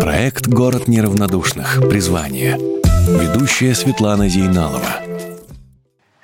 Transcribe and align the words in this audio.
Проект 0.00 0.46
«Город 0.46 0.86
неравнодушных. 0.86 1.80
Призвание». 1.88 2.56
Ведущая 3.08 3.74
Светлана 3.74 4.28
Зейналова. 4.28 5.07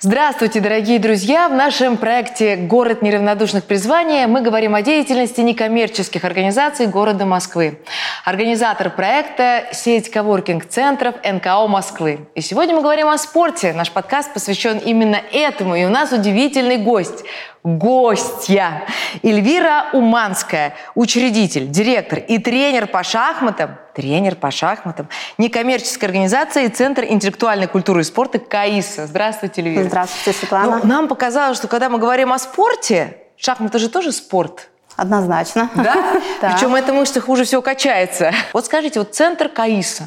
Здравствуйте, 0.07 0.59
дорогие 0.59 0.99
друзья! 0.99 1.49
В 1.49 1.53
нашем 1.55 1.97
проекте 1.97 2.57
«Город 2.57 3.01
неравнодушных 3.01 3.63
призвания» 3.63 4.27
мы 4.27 4.41
говорим 4.41 4.75
о 4.75 4.83
деятельности 4.83 5.41
некоммерческих 5.41 6.23
организаций 6.23 6.85
города 6.85 7.25
Москвы. 7.25 7.79
Организатор 8.23 8.91
проекта– 8.91 9.63
сеть 9.71 10.11
коворкинг-центров 10.11 11.15
НКО 11.23 11.65
Москвы. 11.65 12.19
И 12.35 12.41
сегодня 12.41 12.75
мы 12.75 12.83
говорим 12.83 13.07
о 13.07 13.17
спорте. 13.17 13.73
Наш 13.73 13.89
подкаст 13.89 14.31
посвящен 14.31 14.77
именно 14.77 15.19
этому. 15.31 15.75
И 15.75 15.85
у 15.85 15.89
нас 15.89 16.11
удивительный 16.11 16.77
гость 16.77 17.25
гостья. 17.63 18.83
Эльвира 19.23 19.85
Уманская, 19.91 20.75
учредитель, 20.93 21.67
директор 21.67 22.19
и 22.19 22.37
тренер 22.37 22.85
по 22.85 23.01
шахматам, 23.01 23.79
тренер 23.95 24.35
по 24.35 24.51
шахматам 24.51 25.07
некоммерческой 25.37 26.09
организации 26.09 26.67
Центр 26.67 27.05
интеллектуальной 27.05 27.67
культуры 27.67 28.01
и 28.01 28.03
спорта 28.03 28.39
КАИСа. 28.39 29.07
Здравствуйте, 29.07 29.61
Эльвира. 29.61 29.87
Здравствуйте, 29.87 30.37
Светлана. 30.37 30.81
Ну, 30.83 30.87
нам 30.87 31.07
показалось, 31.07 31.57
что 31.57 31.67
когда 31.67 31.89
мы 31.89 31.97
говорим 31.97 32.33
о 32.33 32.39
спорте, 32.39 33.17
шахматы 33.37 33.79
же 33.79 33.89
тоже 33.89 34.11
спорт. 34.11 34.69
Однозначно. 34.97 35.69
Да? 35.75 36.21
да. 36.41 36.51
Причем 36.51 36.75
эта 36.75 36.93
мышца 36.93 37.21
хуже 37.21 37.45
всего 37.45 37.61
качается. 37.61 38.31
Вот 38.53 38.65
скажите, 38.65 38.99
вот 38.99 39.15
центр 39.15 39.49
КАИСа, 39.49 40.03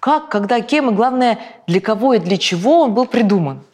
как, 0.00 0.28
когда, 0.28 0.60
кем 0.60 0.90
и, 0.90 0.92
главное, 0.92 1.38
для 1.66 1.80
кого 1.80 2.14
и 2.14 2.18
для 2.18 2.36
чего 2.36 2.82
он 2.82 2.94
был 2.94 3.06
придуман? 3.06 3.64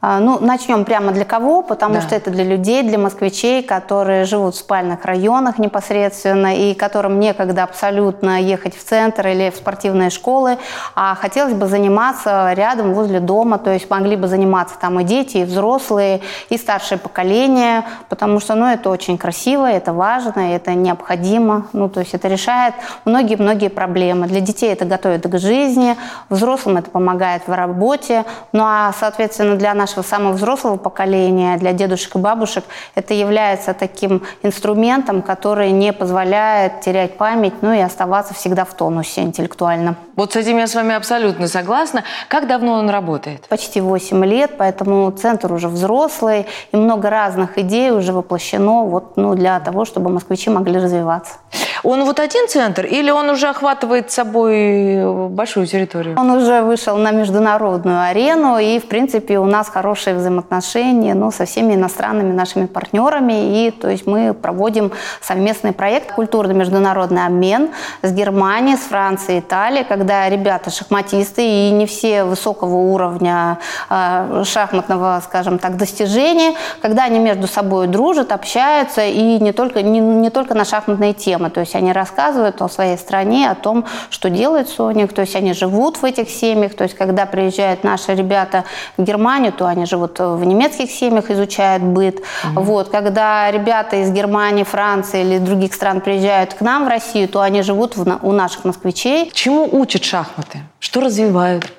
А, 0.00 0.20
ну, 0.20 0.38
начнем 0.38 0.84
прямо 0.84 1.10
для 1.10 1.24
кого, 1.24 1.60
потому 1.60 1.94
да. 1.94 2.00
что 2.02 2.14
это 2.14 2.30
для 2.30 2.44
людей, 2.44 2.84
для 2.84 2.98
москвичей, 2.98 3.64
которые 3.64 4.26
живут 4.26 4.54
в 4.54 4.58
спальных 4.58 5.04
районах 5.04 5.58
непосредственно 5.58 6.54
и 6.54 6.72
которым 6.74 7.18
некогда 7.18 7.64
абсолютно 7.64 8.40
ехать 8.40 8.76
в 8.76 8.84
центр 8.84 9.26
или 9.26 9.50
в 9.50 9.56
спортивные 9.56 10.10
школы, 10.10 10.56
а 10.94 11.16
хотелось 11.16 11.54
бы 11.54 11.66
заниматься 11.66 12.52
рядом, 12.52 12.94
возле 12.94 13.18
дома, 13.18 13.58
то 13.58 13.72
есть 13.72 13.90
могли 13.90 14.14
бы 14.14 14.28
заниматься 14.28 14.76
там 14.80 15.00
и 15.00 15.04
дети, 15.04 15.38
и 15.38 15.44
взрослые, 15.44 16.20
и 16.48 16.56
старшее 16.58 16.98
поколение, 16.98 17.82
потому 18.08 18.38
что, 18.38 18.54
ну, 18.54 18.66
это 18.66 18.90
очень 18.90 19.18
красиво, 19.18 19.68
это 19.68 19.92
важно, 19.92 20.54
это 20.54 20.74
необходимо, 20.74 21.66
ну, 21.72 21.88
то 21.88 21.98
есть 21.98 22.14
это 22.14 22.28
решает 22.28 22.74
многие-многие 23.04 23.68
проблемы. 23.68 24.28
Для 24.28 24.40
детей 24.40 24.72
это 24.72 24.84
готовит 24.84 25.26
к 25.26 25.38
жизни, 25.40 25.96
взрослым 26.28 26.76
это 26.76 26.88
помогает 26.88 27.48
в 27.48 27.52
работе, 27.52 28.24
ну, 28.52 28.62
а, 28.64 28.92
соответственно, 28.96 29.56
для 29.56 29.74
наших 29.74 29.87
нашего 29.88 30.02
самого 30.02 30.32
взрослого 30.32 30.76
поколения, 30.76 31.56
для 31.56 31.72
дедушек 31.72 32.16
и 32.16 32.18
бабушек, 32.18 32.64
это 32.94 33.14
является 33.14 33.72
таким 33.72 34.22
инструментом, 34.42 35.22
который 35.22 35.70
не 35.70 35.94
позволяет 35.94 36.82
терять 36.82 37.16
память, 37.16 37.54
ну 37.62 37.72
и 37.72 37.78
оставаться 37.78 38.34
всегда 38.34 38.66
в 38.66 38.74
тонусе 38.74 39.22
интеллектуально. 39.22 39.96
Вот 40.14 40.34
с 40.34 40.36
этим 40.36 40.58
я 40.58 40.66
с 40.66 40.74
вами 40.74 40.94
абсолютно 40.94 41.48
согласна. 41.48 42.04
Как 42.28 42.46
давно 42.46 42.74
он 42.74 42.90
работает? 42.90 43.48
Почти 43.48 43.80
8 43.80 44.24
лет, 44.26 44.52
поэтому 44.58 45.10
центр 45.10 45.50
уже 45.54 45.68
взрослый, 45.68 46.46
и 46.72 46.76
много 46.76 47.08
разных 47.08 47.56
идей 47.56 47.90
уже 47.90 48.12
воплощено 48.12 48.84
вот, 48.84 49.16
ну, 49.16 49.34
для 49.34 49.58
того, 49.60 49.86
чтобы 49.86 50.10
москвичи 50.10 50.50
могли 50.50 50.78
развиваться. 50.78 51.38
Он 51.84 52.04
вот 52.04 52.20
один 52.20 52.48
центр 52.48 52.84
или 52.84 53.10
он 53.10 53.30
уже 53.30 53.48
охватывает 53.48 54.10
собой 54.10 55.28
большую 55.28 55.66
территорию? 55.66 56.18
Он 56.18 56.30
уже 56.30 56.62
вышел 56.62 56.96
на 56.96 57.10
международную 57.10 58.00
арену, 58.00 58.58
и, 58.58 58.78
в 58.78 58.86
принципе, 58.86 59.38
у 59.38 59.46
нас 59.46 59.68
хорошие 59.68 60.16
взаимоотношения 60.16 61.14
ну, 61.14 61.30
со 61.30 61.44
всеми 61.44 61.74
иностранными 61.74 62.32
нашими 62.32 62.66
партнерами, 62.66 63.66
и 63.66 63.70
то 63.70 63.88
есть 63.88 64.06
мы 64.06 64.34
проводим 64.34 64.92
совместный 65.20 65.72
проект 65.72 66.12
«Культурный 66.12 66.54
международный 66.54 67.26
обмен» 67.26 67.70
с 68.02 68.12
Германией, 68.12 68.76
с 68.76 68.80
Францией, 68.80 69.40
Италией, 69.40 69.84
когда 69.84 70.28
ребята 70.28 70.70
шахматисты, 70.70 71.42
и 71.42 71.70
не 71.70 71.86
все 71.86 72.24
высокого 72.24 72.76
уровня 72.76 73.58
э, 73.90 74.42
шахматного, 74.44 75.20
скажем 75.24 75.58
так, 75.58 75.76
достижения, 75.76 76.54
когда 76.82 77.04
они 77.04 77.18
между 77.18 77.46
собой 77.46 77.86
дружат, 77.86 78.32
общаются, 78.32 79.04
и 79.06 79.38
не 79.38 79.52
только, 79.52 79.82
не, 79.82 80.00
не 80.00 80.30
только 80.30 80.54
на 80.54 80.64
шахматные 80.64 81.14
темы, 81.14 81.50
то 81.50 81.60
есть 81.60 81.67
они 81.74 81.92
рассказывают 81.92 82.60
о 82.62 82.68
своей 82.68 82.96
стране, 82.98 83.50
о 83.50 83.54
том, 83.54 83.84
что 84.10 84.30
делается 84.30 84.84
у 84.84 84.90
них, 84.90 85.12
то 85.12 85.22
есть 85.22 85.36
они 85.36 85.52
живут 85.52 85.98
в 85.98 86.04
этих 86.04 86.30
семьях, 86.30 86.74
то 86.74 86.84
есть 86.84 86.96
когда 86.96 87.26
приезжают 87.26 87.84
наши 87.84 88.14
ребята 88.14 88.64
в 88.96 89.02
Германию, 89.02 89.52
то 89.52 89.66
они 89.66 89.86
живут 89.86 90.18
в 90.18 90.44
немецких 90.44 90.90
семьях, 90.90 91.30
изучают 91.30 91.82
быт. 91.82 92.20
Угу. 92.44 92.62
Вот, 92.62 92.88
когда 92.88 93.50
ребята 93.50 93.96
из 93.96 94.10
Германии, 94.10 94.64
Франции 94.64 95.22
или 95.22 95.38
других 95.38 95.74
стран 95.74 96.00
приезжают 96.00 96.54
к 96.54 96.60
нам 96.60 96.84
в 96.84 96.88
Россию, 96.88 97.28
то 97.28 97.40
они 97.40 97.62
живут 97.62 97.96
в, 97.96 98.18
у 98.22 98.32
наших 98.32 98.64
москвичей. 98.64 99.30
Чему 99.32 99.68
учат 99.70 100.04
шахматы? 100.04 100.60
Что 100.78 101.00
развивают? 101.00 101.72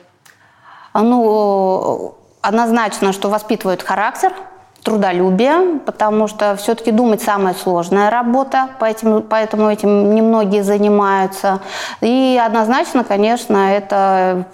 Ну, 0.94 2.16
однозначно, 2.42 3.14
что 3.14 3.30
воспитывают 3.30 3.84
характер– 3.84 4.34
трудолюбие, 4.84 5.80
потому 5.86 6.28
что 6.28 6.56
все-таки 6.56 6.92
думать 6.92 7.22
самая 7.22 7.54
сложная 7.54 8.10
работа, 8.10 8.70
поэтому, 8.80 9.22
поэтому 9.22 9.70
этим 9.70 10.16
немногие 10.16 10.64
занимаются. 10.64 11.60
И 12.02 12.40
однозначно, 12.44 13.04
конечно, 13.04 13.58
это 13.72 14.46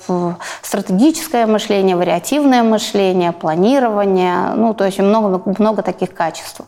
стратегическое 0.62 1.46
мышление, 1.46 1.96
вариативное 1.96 2.64
мышление, 2.64 3.32
планирование, 3.32 4.52
ну, 4.56 4.74
то 4.74 4.86
есть 4.86 5.00
много, 5.00 5.42
много 5.58 5.82
таких 5.82 6.14
качеств. 6.14 6.62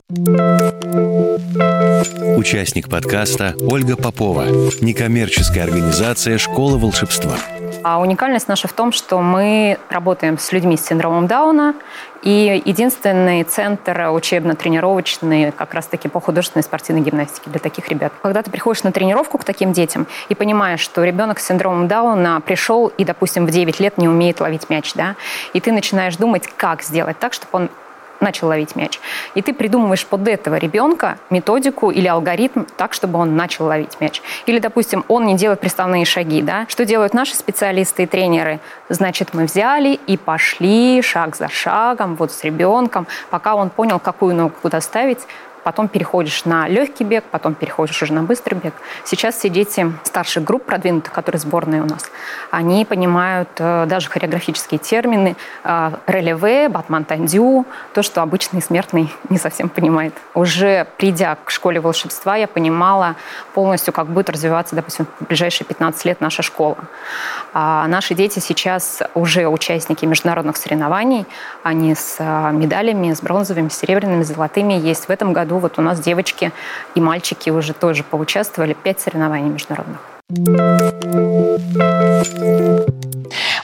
Участник 2.37 2.89
подкаста 2.89 3.55
Ольга 3.69 3.95
Попова, 3.97 4.43
некоммерческая 4.81 5.63
организация 5.63 6.37
«Школа 6.37 6.77
волшебства». 6.77 7.35
А 7.83 7.99
уникальность 7.99 8.47
наша 8.47 8.67
в 8.67 8.73
том, 8.73 8.91
что 8.91 9.21
мы 9.21 9.77
работаем 9.89 10.37
с 10.37 10.51
людьми 10.51 10.77
с 10.77 10.85
синдромом 10.85 11.27
Дауна, 11.27 11.75
и 12.23 12.61
единственный 12.65 13.43
центр 13.43 14.09
учебно-тренировочный 14.11 15.51
как 15.51 15.73
раз-таки 15.73 16.09
по 16.09 16.19
художественной 16.19 16.63
спортивной 16.63 17.03
гимнастике 17.03 17.49
для 17.49 17.59
таких 17.59 17.87
ребят. 17.89 18.11
Когда 18.21 18.41
ты 18.41 18.51
приходишь 18.51 18.83
на 18.83 18.91
тренировку 18.91 19.37
к 19.37 19.43
таким 19.43 19.71
детям 19.71 20.07
и 20.27 20.35
понимаешь, 20.35 20.79
что 20.79 21.03
ребенок 21.03 21.39
с 21.39 21.45
синдромом 21.45 21.87
Дауна 21.87 22.41
пришел 22.41 22.87
и, 22.87 23.05
допустим, 23.05 23.45
в 23.45 23.51
9 23.51 23.79
лет 23.79 23.97
не 23.97 24.09
умеет 24.09 24.41
ловить 24.41 24.69
мяч, 24.69 24.93
да, 24.93 25.15
и 25.53 25.61
ты 25.61 25.71
начинаешь 25.71 26.17
думать, 26.17 26.47
как 26.57 26.81
сделать 26.81 27.19
так, 27.19 27.33
чтобы 27.33 27.49
он 27.53 27.69
начал 28.19 28.47
ловить 28.47 28.75
мяч. 28.75 28.99
И 29.35 29.41
ты 29.41 29.53
придумываешь 29.53 30.05
под 30.05 30.27
этого 30.27 30.55
ребенка 30.55 31.17
методику 31.29 31.91
или 31.91 32.07
алгоритм 32.07 32.63
так, 32.77 32.93
чтобы 32.93 33.19
он 33.19 33.35
начал 33.35 33.65
ловить 33.65 33.99
мяч. 33.99 34.21
Или, 34.45 34.59
допустим, 34.59 35.03
он 35.07 35.25
не 35.25 35.35
делает 35.35 35.59
приставные 35.59 36.05
шаги. 36.05 36.41
Да? 36.41 36.65
Что 36.67 36.85
делают 36.85 37.13
наши 37.13 37.35
специалисты 37.35 38.03
и 38.03 38.05
тренеры? 38.05 38.59
Значит, 38.89 39.33
мы 39.33 39.45
взяли 39.45 39.99
и 40.07 40.17
пошли 40.17 41.01
шаг 41.01 41.35
за 41.35 41.49
шагом, 41.49 42.15
вот 42.15 42.31
с 42.31 42.43
ребенком, 42.43 43.07
пока 43.29 43.55
он 43.55 43.69
понял, 43.69 43.99
какую 43.99 44.35
ногу 44.35 44.53
куда 44.61 44.81
ставить, 44.81 45.19
потом 45.67 45.89
переходишь 45.89 46.45
на 46.45 46.69
легкий 46.69 47.03
бег, 47.03 47.25
потом 47.29 47.53
переходишь 47.53 48.01
уже 48.01 48.13
на 48.13 48.23
быстрый 48.23 48.55
бег. 48.55 48.73
Сейчас 49.03 49.35
все 49.35 49.49
дети 49.49 49.91
старших 50.03 50.45
групп 50.45 50.63
продвинутых, 50.63 51.11
которые 51.11 51.41
сборные 51.41 51.81
у 51.81 51.85
нас, 51.85 52.09
они 52.51 52.85
понимают 52.85 53.49
э, 53.57 53.85
даже 53.85 54.07
хореографические 54.09 54.77
термины 54.77 55.35
э, 55.65 55.91
релеве, 56.07 56.69
батман-тандю, 56.69 57.65
то, 57.93 58.01
что 58.01 58.21
обычный 58.21 58.61
смертный 58.61 59.13
не 59.29 59.37
совсем 59.37 59.67
понимает. 59.67 60.13
Уже 60.33 60.87
придя 60.95 61.37
к 61.43 61.51
школе 61.51 61.81
волшебства, 61.81 62.37
я 62.37 62.47
понимала 62.47 63.17
полностью, 63.53 63.91
как 63.91 64.07
будет 64.07 64.29
развиваться, 64.29 64.73
допустим, 64.73 65.05
в 65.19 65.25
ближайшие 65.25 65.67
15 65.67 66.05
лет 66.05 66.21
наша 66.21 66.43
школа. 66.43 66.77
А 67.53 67.85
наши 67.89 68.13
дети 68.13 68.39
сейчас 68.39 69.03
уже 69.15 69.49
участники 69.49 70.05
международных 70.05 70.55
соревнований, 70.55 71.25
они 71.61 71.93
с 71.93 72.15
э, 72.19 72.51
медалями, 72.53 73.13
с 73.13 73.19
бронзовыми, 73.19 73.67
серебряными, 73.67 74.23
золотыми. 74.23 74.71
Есть 74.71 75.09
в 75.09 75.09
этом 75.09 75.33
году 75.33 75.56
вот 75.59 75.79
у 75.79 75.81
нас 75.81 75.99
девочки 75.99 76.51
и 76.95 77.01
мальчики 77.01 77.49
уже 77.49 77.73
тоже 77.73 78.03
поучаствовали. 78.03 78.75
Пять 78.83 78.99
соревнований 78.99 79.49
международных. 79.49 79.99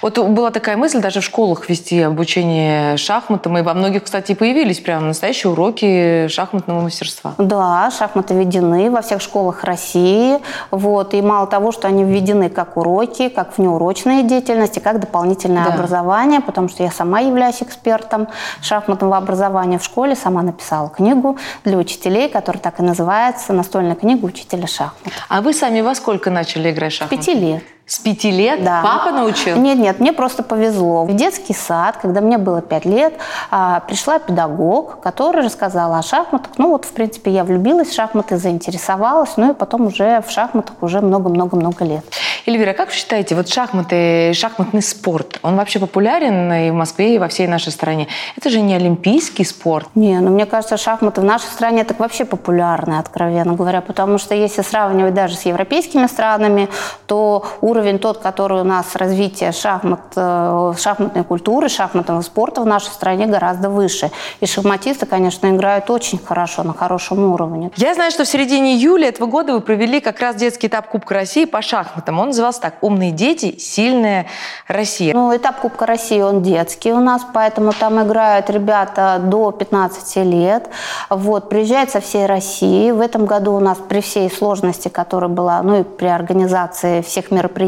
Вот 0.03 0.19
была 0.19 0.51
такая 0.51 0.75
мысль 0.75 1.00
даже 1.00 1.21
в 1.21 1.23
школах 1.23 1.69
вести 1.69 2.01
обучение 2.01 2.97
шахматам, 2.97 3.57
и 3.57 3.61
во 3.61 3.73
многих, 3.73 4.03
кстати, 4.03 4.35
появились 4.35 4.81
прям 4.81 5.07
настоящие 5.07 5.53
уроки 5.53 6.27
шахматного 6.27 6.81
мастерства. 6.81 7.35
Да, 7.38 7.89
шахматы 7.89 8.33
введены 8.33 8.91
во 8.91 9.01
всех 9.01 9.21
школах 9.21 9.63
России. 9.63 10.39
Вот, 10.71 11.13
и 11.13 11.21
мало 11.21 11.47
того, 11.47 11.71
что 11.71 11.88
они 11.88 12.03
введены 12.03 12.50
как 12.50 12.75
уроки, 12.75 13.29
как 13.29 13.57
внеурочные 13.57 14.23
деятельности, 14.23 14.79
как 14.79 15.00
дополнительное 15.00 15.63
да. 15.63 15.73
образование, 15.73 16.41
потому 16.41 16.67
что 16.67 16.83
я 16.83 16.91
сама 16.91 17.21
являюсь 17.21 17.63
экспертом 17.63 18.27
шахматного 18.61 19.15
образования 19.15 19.79
в 19.79 19.85
школе, 19.85 20.17
сама 20.17 20.41
написала 20.41 20.89
книгу 20.89 21.38
для 21.63 21.77
учителей, 21.77 22.27
которая 22.27 22.61
так 22.61 22.81
и 22.81 22.83
называется 22.83 23.53
«Настольная 23.53 23.95
книга 23.95 24.25
учителя 24.25 24.67
шахмат». 24.67 25.13
А 25.29 25.41
вы 25.41 25.53
сами 25.53 25.79
во 25.79 25.95
сколько 25.95 26.29
начали 26.29 26.71
играть 26.71 26.91
в 26.91 26.97
шахматы? 26.97 27.15
Пяти 27.15 27.33
лет. 27.39 27.63
С 27.85 28.00
пяти 28.00 28.31
лет? 28.31 28.63
Да. 28.63 28.81
Папа 28.81 29.12
научил? 29.12 29.57
Нет, 29.57 29.77
нет, 29.77 30.00
мне 30.00 30.13
просто 30.13 30.41
повезло. 30.41 31.03
В 31.03 31.13
детский 31.13 31.53
сад, 31.53 31.97
когда 32.01 32.21
мне 32.21 32.38
было 32.38 32.62
пять 32.62 32.85
лет, 32.85 33.13
а, 33.51 33.81
пришла 33.81 34.19
педагог, 34.19 35.01
который 35.01 35.44
рассказала 35.44 35.97
о 35.97 36.01
шахматах. 36.01 36.53
Ну 36.57 36.69
вот, 36.69 36.85
в 36.85 36.91
принципе, 36.94 37.31
я 37.31 37.44
влюбилась 37.44 37.89
в 37.89 37.94
шахматы, 37.94 38.38
заинтересовалась, 38.38 39.35
ну 39.35 39.51
и 39.51 39.53
потом 39.53 39.88
уже 39.88 40.24
в 40.25 40.31
шахматах 40.31 40.75
уже 40.81 41.01
много-много-много 41.01 41.83
лет. 41.83 42.06
Эльвира, 42.45 42.74
как 42.74 42.89
вы 42.89 42.94
считаете, 42.95 43.35
вот 43.35 43.50
шахматы, 43.50 44.33
шахматный 44.33 44.81
спорт, 44.81 45.39
он 45.44 45.56
вообще 45.56 45.79
популярен 45.79 46.51
и 46.51 46.71
в 46.71 46.74
Москве, 46.74 47.15
и 47.15 47.19
во 47.19 47.27
всей 47.27 47.47
нашей 47.47 47.71
стране? 47.74 48.07
Это 48.38 48.50
же 48.50 48.62
не 48.62 48.75
олимпийский 48.75 49.44
спорт. 49.44 49.88
Не, 49.95 50.19
ну 50.19 50.31
мне 50.31 50.45
кажется, 50.45 50.77
шахматы 50.77 51.21
в 51.21 51.24
нашей 51.25 51.45
стране 51.45 51.83
так 51.83 52.00
вообще 52.00 52.24
популярны, 52.24 52.97
откровенно 53.00 53.53
говоря, 53.53 53.81
потому 53.81 54.18
что 54.18 54.36
если 54.36 54.62
сравнивать 54.62 55.13
даже 55.13 55.36
с 55.36 55.44
европейскими 55.44 56.07
странами, 56.07 56.69
то 57.07 57.45
уровень 57.73 57.97
тот, 57.97 58.19
который 58.19 58.61
у 58.61 58.63
нас 58.63 58.95
развитие 58.95 59.51
шахмат, 59.51 60.01
э, 60.15 60.73
шахматной 60.77 61.23
культуры, 61.23 61.69
шахматного 61.69 62.21
спорта 62.21 62.61
в 62.61 62.65
нашей 62.67 62.89
стране 62.89 63.25
гораздо 63.25 63.69
выше. 63.69 64.11
И 64.41 64.45
шахматисты, 64.45 65.07
конечно, 65.07 65.47
играют 65.47 65.89
очень 65.89 66.19
хорошо, 66.19 66.63
на 66.63 66.73
хорошем 66.73 67.33
уровне. 67.33 67.71
Я 67.75 67.95
знаю, 67.95 68.11
что 68.11 68.25
в 68.25 68.27
середине 68.27 68.75
июля 68.75 69.07
этого 69.09 69.25
года 69.27 69.53
вы 69.53 69.61
провели 69.61 69.99
как 69.99 70.19
раз 70.19 70.35
детский 70.35 70.67
этап 70.67 70.87
Кубка 70.89 71.15
России 71.15 71.45
по 71.45 71.61
шахматам. 71.63 72.19
Он 72.19 72.27
назывался 72.27 72.61
так 72.61 72.75
«Умные 72.81 73.11
дети, 73.11 73.57
сильная 73.57 74.27
Россия». 74.67 75.13
Ну, 75.13 75.35
этап 75.35 75.59
Кубка 75.59 75.87
России, 75.87 76.21
он 76.21 76.43
детский 76.43 76.93
у 76.93 76.99
нас, 76.99 77.25
поэтому 77.33 77.73
там 77.73 78.01
играют 78.03 78.51
ребята 78.51 79.19
до 79.19 79.51
15 79.51 80.17
лет. 80.17 80.69
Вот, 81.09 81.49
приезжают 81.49 81.89
со 81.89 82.01
всей 82.01 82.27
России. 82.27 82.91
В 82.91 83.01
этом 83.01 83.25
году 83.25 83.53
у 83.53 83.59
нас 83.59 83.79
при 83.89 84.01
всей 84.01 84.29
сложности, 84.29 84.89
которая 84.89 85.29
была, 85.29 85.63
ну 85.63 85.81
и 85.81 85.83
при 85.83 86.07
организации 86.07 87.01
всех 87.01 87.31
мероприятий 87.31 87.62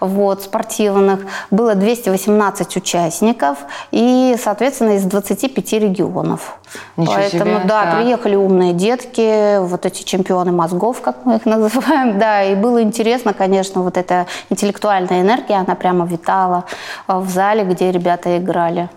вот, 0.00 0.42
спортивных, 0.42 1.20
было 1.50 1.74
218 1.74 2.76
участников 2.76 3.58
и, 3.90 4.36
соответственно, 4.42 4.96
из 4.96 5.04
25 5.04 5.72
регионов. 5.74 6.58
Ничего 6.96 7.14
Поэтому, 7.14 7.58
себе. 7.58 7.68
да, 7.68 7.82
Так. 7.84 8.00
приехали 8.00 8.36
умные 8.36 8.72
детки, 8.72 9.58
вот 9.58 9.86
эти 9.86 10.02
чемпионы 10.02 10.52
мозгов, 10.52 11.00
как 11.00 11.24
мы 11.24 11.36
их 11.36 11.46
называем, 11.46 12.18
да, 12.18 12.42
и 12.42 12.54
было 12.54 12.82
интересно, 12.82 13.32
конечно, 13.32 13.82
вот 13.82 13.96
эта 13.96 14.26
интеллектуальная 14.50 15.22
энергия, 15.22 15.54
она 15.56 15.74
прямо 15.74 16.06
витала 16.06 16.64
э, 17.08 17.18
в 17.18 17.28
зале, 17.28 17.64
где 17.64 17.90
ребята 17.92 18.38
играли. 18.38 18.88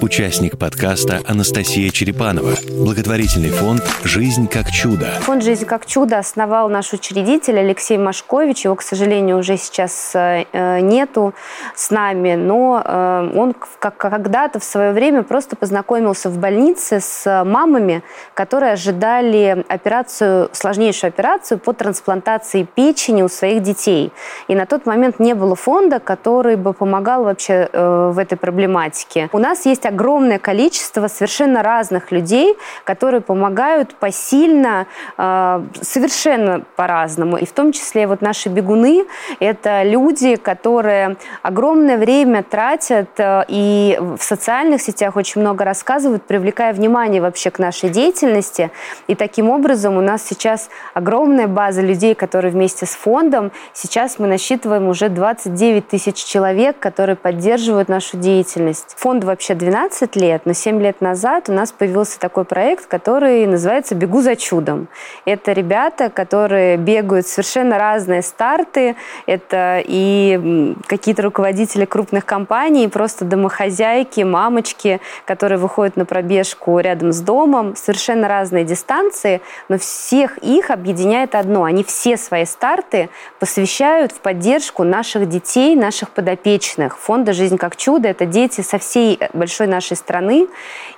Участник 0.00 0.58
подкаста 0.58 1.20
Анастасия 1.26 1.90
Черепанова. 1.90 2.54
Благотворительный 2.84 3.50
фонд 3.50 3.82
«Жизнь 4.04 4.48
как 4.48 4.70
чудо». 4.70 5.06
Фонд 5.20 5.42
«Жизнь 5.42 5.66
как 5.66 5.86
чудо» 5.86 6.18
основал 6.18 6.68
наш 6.68 6.92
учредитель 6.92 7.58
Алексей 7.58 7.98
Машкович. 7.98 8.64
Его, 8.64 8.74
к 8.76 8.82
сожалению, 8.82 9.38
уже 9.38 9.56
сейчас 9.56 10.12
э, 10.14 10.44
э, 10.52 10.80
нету 10.80 11.34
с 11.74 11.90
нами, 11.90 12.34
но 12.34 12.82
э, 12.84 13.32
он 13.36 13.54
когда-то 13.78 14.60
в 14.60 14.64
свое 14.64 14.92
время 14.92 15.22
просто 15.22 15.56
познакомился 15.56 16.30
в 16.30 16.38
больнице 16.38 17.00
с 17.00 17.44
мамами, 17.44 18.02
которые 18.34 18.72
ожидали 18.72 19.64
операцию, 19.68 20.48
сложнейшую 20.52 21.08
операцию 21.08 21.58
по 21.58 21.72
трансплантации 21.72 22.62
печени 22.62 23.22
у 23.22 23.28
своих 23.28 23.62
детей. 23.62 24.12
И 24.48 24.54
на 24.54 24.66
тот 24.66 24.86
момент 24.86 25.18
не 25.18 25.34
было 25.34 25.54
фонда, 25.54 25.98
который 25.98 26.56
бы 26.56 26.72
помогал 26.72 27.24
вообще 27.24 27.68
в 27.72 28.18
этой 28.18 28.36
проблематике. 28.36 29.28
У 29.32 29.38
нас 29.38 29.66
есть 29.66 29.81
огромное 29.86 30.38
количество 30.38 31.08
совершенно 31.08 31.62
разных 31.62 32.12
людей, 32.12 32.56
которые 32.84 33.20
помогают 33.20 33.94
посильно, 33.94 34.86
э, 35.18 35.62
совершенно 35.80 36.62
по-разному. 36.76 37.36
И 37.36 37.46
в 37.46 37.52
том 37.52 37.72
числе 37.72 38.06
вот 38.06 38.22
наши 38.22 38.48
бегуны– 38.48 39.04
это 39.40 39.82
люди, 39.82 40.36
которые 40.36 41.16
огромное 41.42 41.98
время 41.98 42.42
тратят 42.42 43.08
э, 43.18 43.44
и 43.48 43.98
в 44.00 44.22
социальных 44.22 44.82
сетях 44.82 45.16
очень 45.16 45.40
много 45.40 45.64
рассказывают, 45.64 46.24
привлекая 46.24 46.72
внимание 46.72 47.20
вообще 47.20 47.50
к 47.50 47.58
нашей 47.58 47.90
деятельности. 47.90 48.70
И 49.06 49.14
таким 49.14 49.50
образом 49.50 49.96
у 49.96 50.00
нас 50.00 50.22
сейчас 50.22 50.68
огромная 50.94 51.46
база 51.46 51.82
людей, 51.82 52.14
которые 52.14 52.52
вместе 52.52 52.86
с 52.86 52.90
фондом. 52.90 53.52
Сейчас 53.72 54.18
мы 54.18 54.26
насчитываем 54.26 54.88
уже 54.88 55.08
29 55.08 55.88
тысяч 55.88 56.16
человек, 56.24 56.78
которые 56.78 57.16
поддерживают 57.16 57.88
нашу 57.88 58.16
деятельность. 58.16 58.94
Фонд 58.98 59.24
вообще 59.24 59.54
12 59.62 60.16
лет, 60.16 60.42
но 60.44 60.54
7 60.54 60.82
лет 60.82 61.00
назад 61.00 61.48
у 61.48 61.52
нас 61.52 61.70
появился 61.70 62.18
такой 62.18 62.44
проект, 62.44 62.86
который 62.86 63.46
называется 63.46 63.94
«Бегу 63.94 64.20
за 64.20 64.34
чудом». 64.34 64.88
Это 65.24 65.52
ребята, 65.52 66.10
которые 66.10 66.76
бегают 66.76 67.28
совершенно 67.28 67.78
разные 67.78 68.22
старты. 68.22 68.96
Это 69.26 69.80
и 69.86 70.74
какие-то 70.88 71.22
руководители 71.22 71.84
крупных 71.84 72.26
компаний, 72.26 72.88
просто 72.88 73.24
домохозяйки, 73.24 74.22
мамочки, 74.22 75.00
которые 75.26 75.58
выходят 75.58 75.96
на 75.96 76.06
пробежку 76.06 76.80
рядом 76.80 77.12
с 77.12 77.20
домом. 77.20 77.76
Совершенно 77.76 78.26
разные 78.26 78.64
дистанции, 78.64 79.42
но 79.68 79.78
всех 79.78 80.38
их 80.38 80.72
объединяет 80.72 81.36
одно. 81.36 81.62
Они 81.62 81.84
все 81.84 82.16
свои 82.16 82.46
старты 82.46 83.10
посвящают 83.38 84.10
в 84.10 84.18
поддержку 84.18 84.82
наших 84.82 85.28
детей, 85.28 85.76
наших 85.76 86.10
подопечных. 86.10 86.98
Фонда 86.98 87.32
«Жизнь 87.32 87.58
как 87.58 87.76
чудо»— 87.76 88.08
это 88.10 88.26
дети 88.26 88.60
со 88.60 88.78
всей 88.78 89.20
большой 89.32 89.51
нашей 89.60 89.96
страны. 89.96 90.48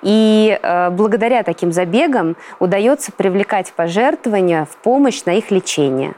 И 0.02 0.58
э, 0.60 0.90
благодаря 0.90 1.42
таким 1.42 1.72
забегам 1.72 2.36
удается 2.58 3.12
привлекать 3.12 3.72
пожертвования 3.72 4.64
в 4.64 4.76
помощь 4.76 5.24
на 5.24 5.34
их 5.34 5.50
лечение. 5.50 6.14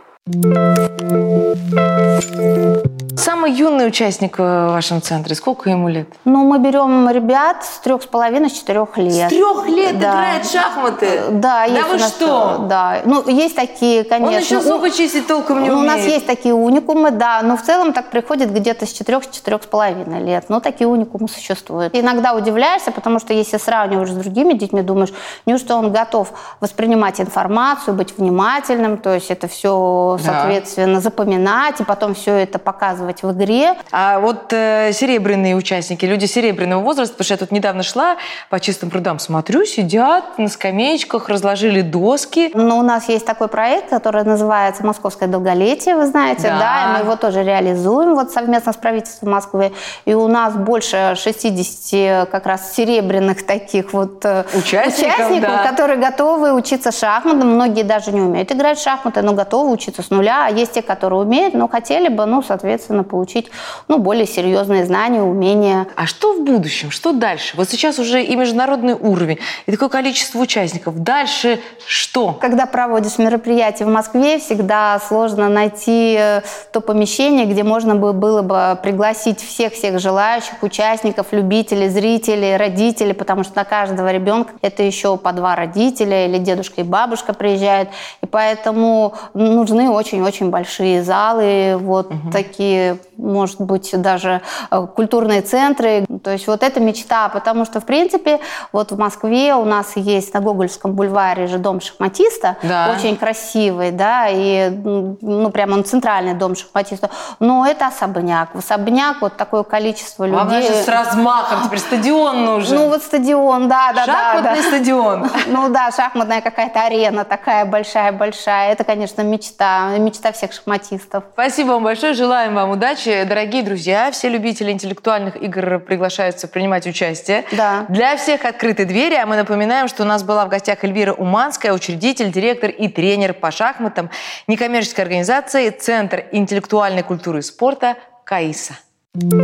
Самый 3.17 3.53
юный 3.53 3.87
участник 3.87 4.39
в 4.39 4.43
вашем 4.73 5.01
центре, 5.03 5.35
сколько 5.35 5.71
ему 5.71 5.89
лет? 5.89 6.09
Ну, 6.25 6.45
мы 6.45 6.59
берем 6.59 7.09
ребят 7.11 7.65
с 7.65 7.79
трех 7.79 8.03
с 8.03 8.07
половиной, 8.07 8.51
с 8.51 8.53
четырех 8.55 8.97
лет. 8.99 9.31
С 9.31 9.35
трех 9.35 9.67
лет 9.69 9.99
Да. 9.99 10.11
играет 10.11 10.47
шахматы? 10.51 11.21
Да, 11.31 11.65
есть 11.65 11.89
вы 11.89 11.99
нас, 11.99 12.09
что? 12.11 12.67
Да, 12.69 12.99
ну 13.05 13.27
есть 13.29 13.57
такие, 13.57 14.05
конечно. 14.05 14.37
Он 14.37 14.41
еще 14.43 14.59
у- 14.59 14.61
зубы 14.63 14.91
чистить 14.91 15.27
толком 15.27 15.63
не 15.63 15.71
Ну, 15.71 15.77
у 15.77 15.81
умеет. 15.81 15.97
нас 15.97 16.05
есть 16.07 16.27
такие 16.27 16.55
уникумы, 16.55 17.11
да, 17.11 17.41
но 17.43 17.57
в 17.57 17.63
целом 17.63 17.93
так 17.93 18.11
приходит 18.11 18.53
где-то 18.53 18.87
с 18.87 18.93
четырех, 18.93 19.25
с 19.25 19.29
четырех 19.29 19.63
с 19.63 19.67
половиной 19.67 20.21
лет. 20.23 20.47
Но 20.49 20.61
такие 20.61 20.87
уникумы 20.89 21.29
существуют. 21.29 21.95
Иногда 21.97 22.35
удивляешься, 22.35 22.91
потому 22.93 23.19
что 23.19 23.33
если 23.33 23.59
сравниваешь 23.59 24.11
с 24.11 24.15
другими 24.15 24.53
детьми, 24.55 24.83
думаешь, 24.83 25.13
неужто 25.47 25.77
он 25.77 25.91
готов 25.93 26.33
воспринимать 26.61 27.21
информацию, 27.21 27.95
быть 27.95 28.17
внимательным, 28.19 28.99
то 28.99 29.15
есть 29.15 29.31
это 29.31 29.49
все, 29.49 30.16
Да. 30.23 30.41
соответственно, 30.43 31.01
запоминать 31.01 31.81
и 31.81 31.85
потом 31.85 32.15
все 32.15 32.35
это 32.35 32.59
показывать 32.59 33.23
в 33.23 33.33
игре. 33.33 33.75
А 33.93 34.19
вот 34.19 34.53
э, 34.53 34.91
серебряные 34.93 35.55
участники, 35.57 36.05
люди 36.05 36.27
серебряного 36.27 36.81
возраста, 36.83 37.15
потому 37.15 37.25
что 37.25 37.35
я 37.35 37.39
тут 37.39 37.53
недавно 37.53 37.83
шла 37.83 38.17
по 38.51 38.61
чистым 38.61 38.91
прудам, 38.91 39.19
смотрю, 39.19 39.65
сидят 39.65 40.39
на 40.39 40.49
скамеечках, 40.49 41.29
разложили 41.29 41.81
доски. 41.83 42.51
Но 42.55 42.79
у 42.79 42.83
нас 42.83 43.09
есть 43.09 43.27
такой 43.27 43.49
проект, 43.49 43.91
который 43.91 44.25
называется 44.25 44.85
«Московское 44.85 45.29
долголетие», 45.29 45.97
вы 45.97 46.07
знаете, 46.07 46.49
Да. 46.49 46.59
да, 46.59 46.85
и 46.85 46.93
мы 46.95 47.05
его 47.05 47.17
тоже 47.17 47.43
реализуем 47.43 48.15
вот 48.15 48.31
совместно 48.33 48.73
с 48.73 48.77
правительством 48.77 49.31
Москвы. 49.31 49.73
И 50.05 50.15
у 50.15 50.29
нас 50.29 50.55
больше 50.55 51.15
60 51.17 52.29
как 52.31 52.47
раз 52.47 52.75
серебряных 52.75 53.45
таких 53.47 53.93
вот 53.93 54.25
э, 54.25 54.45
Участников, 54.55 55.41
да. 55.41 55.69
которые 55.69 55.99
готовы 55.99 56.53
учиться 56.53 56.93
шахматам. 56.93 57.55
Многие 57.55 57.83
даже 57.83 58.13
не 58.13 58.21
умеют 58.21 58.51
играть 58.53 58.79
в 58.79 58.83
шахматы, 58.83 59.23
но 59.23 59.33
готовы 59.33 59.73
учиться 59.73 60.03
с 60.07 60.11
нуля. 60.11 60.47
А 60.47 60.51
есть 60.51 60.73
те, 60.73 60.83
которые 60.83 61.21
умеют, 61.21 61.55
но 61.55 61.69
хотели 61.69 62.09
бы, 62.09 62.27
ну, 62.27 62.43
соответственно, 62.43 63.05
получить 63.05 63.51
ну, 63.89 63.99
более 63.99 64.27
серьезные 64.27 64.85
знания, 64.85 65.23
умения. 65.23 65.87
А 65.97 66.07
что 66.07 66.35
в 66.35 66.43
будущем? 66.43 66.91
Что 66.91 67.13
дальше? 67.13 67.57
Вот 67.57 67.69
сейчас 67.69 67.99
уже 67.99 68.23
и 68.23 68.37
международный 68.37 68.95
уровень, 68.95 69.39
и 69.67 69.73
такое 69.73 69.89
количество 69.89 70.39
участников. 70.39 71.03
Дальше 71.03 71.61
что? 71.87 72.33
Когда 72.41 72.67
проводишь 72.67 73.19
мероприятие 73.19 73.87
в 73.87 73.91
Москве, 73.91 74.39
всегда 74.39 74.99
сложно 75.07 75.49
найти 75.49 76.17
э, 76.19 76.43
то 76.73 76.81
помещение, 76.81 77.47
где 77.47 77.63
можно 77.63 77.95
бы- 77.95 78.13
было 78.13 78.43
бы 78.43 78.79
пригласить 78.83 79.41
всех-всех 79.41 79.99
желающих, 79.99 80.63
участников, 80.63 81.29
любителей, 81.33 81.89
зрителей, 81.89 82.57
родителей, 82.57 83.13
потому 83.13 83.45
что 83.45 83.57
на 83.57 83.65
каждого 83.65 84.11
ребенка 84.13 84.53
это 84.63 84.83
еще 84.83 85.17
по 85.17 85.33
два 85.33 85.57
родителя 85.57 86.27
или 86.27 86.39
дедушка 86.39 86.81
и 86.81 86.85
бабушка 86.85 87.33
приезжают. 87.35 87.91
И 88.23 88.27
поэтому 88.27 89.15
нужны 89.35 89.91
очень-очень 89.97 90.51
большие 90.51 91.03
залы, 91.03 91.77
вот 91.79 92.13
такие 92.33 92.99
может 93.27 93.61
быть, 93.61 93.91
даже 94.01 94.43
э, 94.71 94.87
культурные 94.95 95.43
центры. 95.43 96.07
То 96.23 96.31
есть 96.31 96.47
вот 96.47 96.63
это 96.63 96.81
мечта, 96.81 97.29
потому 97.29 97.65
что, 97.65 97.81
в 97.81 97.85
принципе, 97.85 98.41
вот 98.73 98.93
в 98.93 98.99
Москве 98.99 99.55
у 99.55 99.65
нас 99.65 99.97
есть 99.97 100.33
на 100.35 100.41
Гогольском 100.41 100.93
бульваре 100.93 101.47
же 101.47 101.59
дом 101.59 101.81
шахматиста, 101.81 102.57
да. 102.63 102.95
очень 102.97 103.17
красивый, 103.17 103.91
да, 103.91 104.29
и, 104.29 104.71
ну, 104.71 105.51
прямо 105.51 105.75
он 105.75 105.85
центральный 105.85 106.35
дом 106.35 106.57
шахматиста, 106.57 107.11
но 107.41 107.67
это 107.67 107.89
особняк. 107.89 108.55
В 108.55 108.59
особняк 108.59 109.21
вот 109.21 109.37
такое 109.37 109.63
количество 109.63 110.25
людей. 110.25 110.41
А 110.41 110.63
же 110.63 110.83
с 110.83 110.89
размахом, 110.89 111.65
теперь 111.65 111.79
стадион 111.79 112.45
нужен. 112.45 112.77
Ну 112.77 112.89
вот 112.89 113.03
стадион, 113.03 113.69
да, 113.69 113.93
да, 113.95 114.05
Шахматный 114.05 114.43
да. 114.43 114.57
Шахматный 114.57 114.63
стадион. 114.63 115.31
Ну 115.47 115.69
да, 115.69 115.91
шахматная 115.91 116.41
какая-то 116.41 116.83
арена 116.83 117.25
такая 117.25 117.65
большая-большая. 117.65 118.73
Это, 118.73 118.85
конечно, 118.85 119.23
мечта, 119.23 119.97
мечта 119.99 120.33
всех 120.33 120.53
шахматистов. 120.53 121.25
Спасибо 121.33 121.73
вам 121.73 121.85
большое, 121.85 122.15
желаем 122.15 122.55
вам 122.55 122.71
удачи. 122.71 123.16
Дорогие 123.25 123.63
друзья, 123.63 124.11
все 124.11 124.29
любители 124.29 124.71
интеллектуальных 124.71 125.37
игр 125.43 125.79
приглашаются 125.81 126.49
принимать 126.49 126.87
участие. 126.87 127.45
Да. 127.53 127.87
Для 127.89 128.17
всех 128.17 128.45
открыты 128.45 128.85
двери, 128.85 129.15
а 129.15 129.27
мы 129.27 129.37
напоминаем, 129.37 129.89
что 129.89 130.03
у 130.03 130.07
нас 130.07 130.23
была 130.23 130.45
в 130.47 130.49
гостях 130.49 130.85
Эльвира 130.85 131.13
Уманская, 131.13 131.73
учредитель, 131.73 132.31
директор 132.31 132.71
и 132.71 132.89
тренер 132.89 133.35
по 133.35 133.51
шахматам 133.51 134.11
некоммерческой 134.47 135.05
организации 135.05 135.71
Центр 135.71 136.25
интеллектуальной 136.33 137.03
культуры 137.03 137.39
и 137.39 137.43
спорта 137.43 137.97
«КАИСа». 138.25 138.75
Thank 139.19 139.43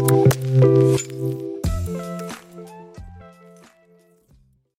you. 0.00 0.07